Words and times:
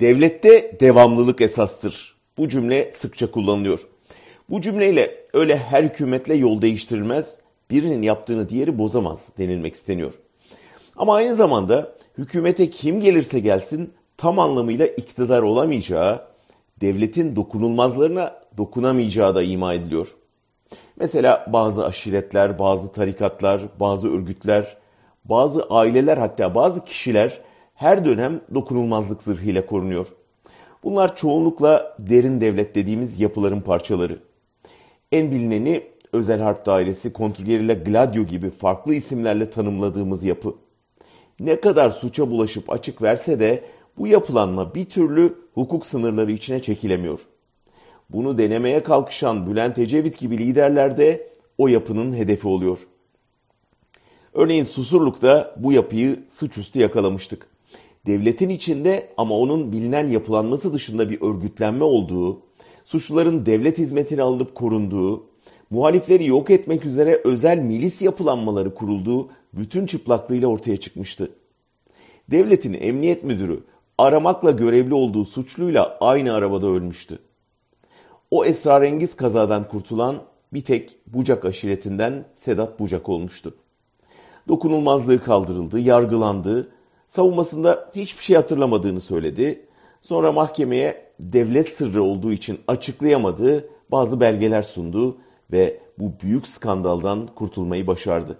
Devlette 0.00 0.76
devamlılık 0.80 1.40
esastır. 1.40 2.16
Bu 2.38 2.48
cümle 2.48 2.90
sıkça 2.94 3.30
kullanılıyor. 3.30 3.80
Bu 4.50 4.60
cümleyle 4.60 5.24
öyle 5.32 5.56
her 5.56 5.82
hükümetle 5.82 6.34
yol 6.34 6.62
değiştirilmez, 6.62 7.38
birinin 7.70 8.02
yaptığını 8.02 8.48
diğeri 8.48 8.78
bozamaz 8.78 9.28
denilmek 9.38 9.74
isteniyor. 9.74 10.14
Ama 10.96 11.14
aynı 11.14 11.34
zamanda 11.34 11.92
hükümete 12.18 12.70
kim 12.70 13.00
gelirse 13.00 13.40
gelsin 13.40 13.92
tam 14.16 14.38
anlamıyla 14.38 14.86
iktidar 14.86 15.42
olamayacağı, 15.42 16.24
devletin 16.80 17.36
dokunulmazlarına 17.36 18.42
dokunamayacağı 18.56 19.34
da 19.34 19.42
ima 19.42 19.74
ediliyor. 19.74 20.16
Mesela 20.96 21.46
bazı 21.52 21.86
aşiretler, 21.86 22.58
bazı 22.58 22.92
tarikatlar, 22.92 23.62
bazı 23.80 24.08
örgütler, 24.08 24.76
bazı 25.24 25.62
aileler 25.62 26.18
hatta 26.18 26.54
bazı 26.54 26.84
kişiler 26.84 27.40
her 27.76 28.04
dönem 28.04 28.40
dokunulmazlık 28.54 29.22
zırhıyla 29.22 29.66
korunuyor. 29.66 30.06
Bunlar 30.84 31.16
çoğunlukla 31.16 31.96
derin 31.98 32.40
devlet 32.40 32.74
dediğimiz 32.74 33.20
yapıların 33.20 33.60
parçaları. 33.60 34.18
En 35.12 35.30
bilineni 35.30 35.82
özel 36.12 36.40
harp 36.40 36.66
dairesi, 36.66 37.12
kontrgerilla 37.12 37.72
Gladio 37.72 38.22
gibi 38.22 38.50
farklı 38.50 38.94
isimlerle 38.94 39.50
tanımladığımız 39.50 40.24
yapı. 40.24 40.54
Ne 41.40 41.60
kadar 41.60 41.90
suça 41.90 42.30
bulaşıp 42.30 42.70
açık 42.70 43.02
verse 43.02 43.40
de 43.40 43.64
bu 43.98 44.06
yapılanma 44.06 44.74
bir 44.74 44.84
türlü 44.84 45.38
hukuk 45.54 45.86
sınırları 45.86 46.32
içine 46.32 46.62
çekilemiyor. 46.62 47.20
Bunu 48.10 48.38
denemeye 48.38 48.82
kalkışan 48.82 49.46
Bülent 49.46 49.78
Ecevit 49.78 50.18
gibi 50.18 50.38
liderler 50.38 50.96
de 50.96 51.28
o 51.58 51.68
yapının 51.68 52.16
hedefi 52.16 52.48
oluyor. 52.48 52.78
Örneğin 54.34 54.64
Susurluk'ta 54.64 55.54
bu 55.56 55.72
yapıyı 55.72 56.24
suçüstü 56.28 56.78
yakalamıştık. 56.78 57.55
Devletin 58.06 58.48
içinde 58.48 59.08
ama 59.16 59.38
onun 59.38 59.72
bilinen 59.72 60.08
yapılanması 60.08 60.74
dışında 60.74 61.10
bir 61.10 61.22
örgütlenme 61.22 61.84
olduğu, 61.84 62.40
suçluların 62.84 63.46
devlet 63.46 63.78
hizmetine 63.78 64.22
alınıp 64.22 64.54
korunduğu, 64.54 65.26
muhalifleri 65.70 66.26
yok 66.26 66.50
etmek 66.50 66.84
üzere 66.84 67.20
özel 67.24 67.58
milis 67.58 68.02
yapılanmaları 68.02 68.74
kurulduğu 68.74 69.28
bütün 69.52 69.86
çıplaklığıyla 69.86 70.48
ortaya 70.48 70.76
çıkmıştı. 70.76 71.30
Devletin 72.30 72.74
emniyet 72.80 73.24
müdürü 73.24 73.60
aramakla 73.98 74.50
görevli 74.50 74.94
olduğu 74.94 75.24
suçluyla 75.24 75.98
aynı 76.00 76.32
arabada 76.32 76.66
ölmüştü. 76.66 77.18
O 78.30 78.44
esrarengiz 78.44 79.16
kazadan 79.16 79.68
kurtulan 79.68 80.22
bir 80.52 80.60
tek 80.60 80.96
Bucak 81.06 81.44
aşiretinden 81.44 82.24
Sedat 82.34 82.80
Bucak 82.80 83.08
olmuştu. 83.08 83.54
Dokunulmazlığı 84.48 85.20
kaldırıldı, 85.20 85.80
yargılandı, 85.80 86.68
savunmasında 87.08 87.90
hiçbir 87.94 88.22
şey 88.22 88.36
hatırlamadığını 88.36 89.00
söyledi. 89.00 89.66
Sonra 90.02 90.32
mahkemeye 90.32 91.06
devlet 91.20 91.68
sırrı 91.68 92.02
olduğu 92.02 92.32
için 92.32 92.60
açıklayamadığı 92.68 93.68
bazı 93.90 94.20
belgeler 94.20 94.62
sundu 94.62 95.16
ve 95.52 95.80
bu 95.98 96.12
büyük 96.22 96.46
skandaldan 96.46 97.26
kurtulmayı 97.34 97.86
başardı. 97.86 98.38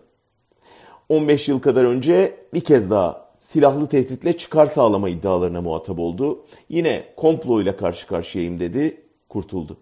15 1.09 1.49
yıl 1.49 1.61
kadar 1.61 1.85
önce 1.85 2.37
bir 2.55 2.61
kez 2.61 2.91
daha 2.91 3.27
silahlı 3.41 3.87
tehditle 3.87 4.37
çıkar 4.37 4.67
sağlama 4.67 5.09
iddialarına 5.09 5.63
muhatap 5.63 5.99
oldu. 5.99 6.45
Yine 6.69 7.05
komplo 7.17 7.61
ile 7.61 7.77
karşı 7.77 8.07
karşıyayım 8.07 8.61
dedi, 8.61 9.03
kurtuldu. 9.29 9.77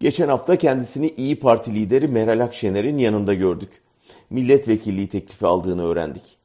Geçen 0.00 0.28
hafta 0.28 0.56
kendisini 0.56 1.08
İyi 1.08 1.40
Parti 1.40 1.74
lideri 1.74 2.08
Meral 2.08 2.40
Akşener'in 2.40 2.98
yanında 2.98 3.34
gördük. 3.34 3.82
Milletvekilliği 4.30 5.08
teklifi 5.08 5.46
aldığını 5.46 5.86
öğrendik. 5.86 6.36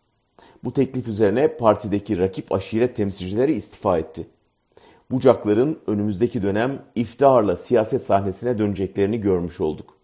Bu 0.63 0.73
teklif 0.73 1.07
üzerine 1.07 1.57
partideki 1.57 2.17
rakip 2.17 2.51
aşiret 2.51 2.95
temsilcileri 2.95 3.53
istifa 3.53 3.97
etti. 3.97 4.27
Bucakların 5.11 5.79
önümüzdeki 5.87 6.41
dönem 6.41 6.81
iftiharla 6.95 7.55
siyaset 7.55 8.01
sahnesine 8.01 8.57
döneceklerini 8.57 9.21
görmüş 9.21 9.61
olduk. 9.61 9.97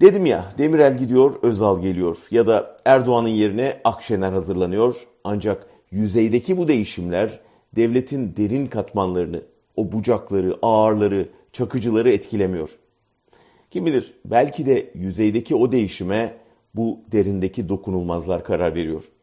Dedim 0.00 0.26
ya 0.26 0.52
Demirel 0.58 0.98
gidiyor 0.98 1.34
Özal 1.42 1.82
geliyor 1.82 2.18
ya 2.30 2.46
da 2.46 2.76
Erdoğan'ın 2.84 3.28
yerine 3.28 3.80
Akşener 3.84 4.32
hazırlanıyor 4.32 5.06
ancak 5.24 5.66
yüzeydeki 5.90 6.56
bu 6.56 6.68
değişimler 6.68 7.40
devletin 7.76 8.36
derin 8.36 8.66
katmanlarını, 8.66 9.42
o 9.76 9.92
bucakları, 9.92 10.58
ağırları, 10.62 11.28
çakıcıları 11.52 12.12
etkilemiyor. 12.12 12.70
Kim 13.70 13.86
bilir 13.86 14.14
belki 14.24 14.66
de 14.66 14.90
yüzeydeki 14.94 15.54
o 15.54 15.72
değişime 15.72 16.36
bu 16.74 17.00
derindeki 17.12 17.68
dokunulmazlar 17.68 18.44
karar 18.44 18.74
veriyor. 18.74 19.04